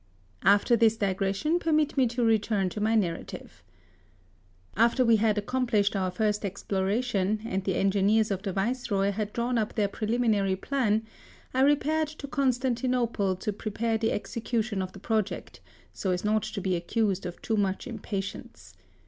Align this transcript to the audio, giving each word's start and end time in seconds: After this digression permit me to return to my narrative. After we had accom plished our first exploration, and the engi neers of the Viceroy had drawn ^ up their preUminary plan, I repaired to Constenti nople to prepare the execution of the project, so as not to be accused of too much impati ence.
After 0.41 0.75
this 0.75 0.97
digression 0.97 1.59
permit 1.59 1.95
me 1.95 2.07
to 2.07 2.23
return 2.25 2.69
to 2.69 2.81
my 2.81 2.95
narrative. 2.95 3.61
After 4.75 5.05
we 5.05 5.17
had 5.17 5.35
accom 5.35 5.67
plished 5.69 5.95
our 5.95 6.09
first 6.09 6.43
exploration, 6.43 7.41
and 7.45 7.63
the 7.63 7.73
engi 7.75 8.03
neers 8.03 8.31
of 8.31 8.41
the 8.41 8.51
Viceroy 8.51 9.11
had 9.11 9.31
drawn 9.31 9.57
^ 9.57 9.61
up 9.61 9.75
their 9.75 9.87
preUminary 9.87 10.59
plan, 10.59 11.05
I 11.53 11.61
repaired 11.61 12.07
to 12.07 12.27
Constenti 12.27 12.87
nople 12.89 13.39
to 13.41 13.53
prepare 13.53 13.99
the 13.99 14.11
execution 14.11 14.81
of 14.81 14.91
the 14.93 14.99
project, 14.99 15.59
so 15.93 16.09
as 16.09 16.25
not 16.25 16.41
to 16.41 16.61
be 16.61 16.75
accused 16.75 17.27
of 17.27 17.39
too 17.39 17.55
much 17.55 17.85
impati 17.85 18.33
ence. 18.33 18.73